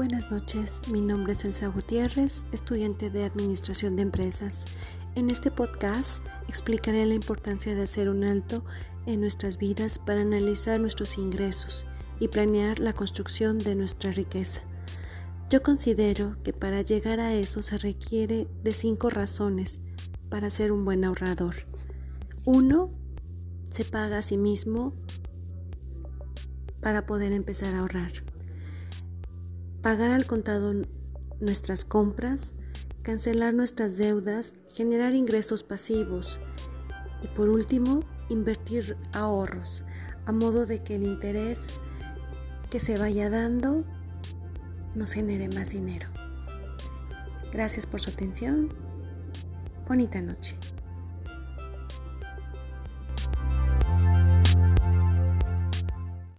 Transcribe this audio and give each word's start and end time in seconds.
buenas 0.00 0.30
noches. 0.30 0.80
Mi 0.90 1.02
nombre 1.02 1.34
es 1.34 1.44
Elsa 1.44 1.66
Gutiérrez, 1.66 2.46
estudiante 2.52 3.10
de 3.10 3.24
Administración 3.24 3.96
de 3.96 4.02
Empresas. 4.02 4.64
En 5.14 5.30
este 5.30 5.50
podcast 5.50 6.24
explicaré 6.48 7.04
la 7.04 7.12
importancia 7.12 7.74
de 7.74 7.82
hacer 7.82 8.08
un 8.08 8.24
alto 8.24 8.64
en 9.04 9.20
nuestras 9.20 9.58
vidas 9.58 9.98
para 9.98 10.22
analizar 10.22 10.80
nuestros 10.80 11.18
ingresos 11.18 11.86
y 12.18 12.28
planear 12.28 12.78
la 12.78 12.94
construcción 12.94 13.58
de 13.58 13.74
nuestra 13.74 14.10
riqueza. 14.10 14.62
Yo 15.50 15.62
considero 15.62 16.42
que 16.42 16.54
para 16.54 16.80
llegar 16.80 17.20
a 17.20 17.34
eso 17.34 17.60
se 17.60 17.76
requiere 17.76 18.48
de 18.64 18.72
cinco 18.72 19.10
razones 19.10 19.82
para 20.30 20.50
ser 20.50 20.72
un 20.72 20.86
buen 20.86 21.04
ahorrador. 21.04 21.66
Uno, 22.46 22.90
se 23.68 23.84
paga 23.84 24.16
a 24.16 24.22
sí 24.22 24.38
mismo 24.38 24.94
para 26.80 27.04
poder 27.04 27.32
empezar 27.32 27.74
a 27.74 27.80
ahorrar 27.80 28.29
pagar 29.82 30.10
al 30.10 30.26
contado 30.26 30.74
nuestras 31.40 31.84
compras, 31.84 32.54
cancelar 33.02 33.54
nuestras 33.54 33.96
deudas, 33.96 34.54
generar 34.74 35.14
ingresos 35.14 35.62
pasivos 35.64 36.40
y 37.22 37.28
por 37.28 37.48
último, 37.48 38.00
invertir 38.28 38.96
ahorros 39.12 39.84
a 40.26 40.32
modo 40.32 40.66
de 40.66 40.82
que 40.82 40.96
el 40.96 41.04
interés 41.04 41.80
que 42.70 42.80
se 42.80 42.96
vaya 42.98 43.30
dando 43.30 43.84
nos 44.94 45.12
genere 45.12 45.48
más 45.48 45.70
dinero. 45.70 46.08
Gracias 47.52 47.86
por 47.86 48.00
su 48.00 48.10
atención. 48.10 48.72
Bonita 49.88 50.20
noche. 50.20 50.56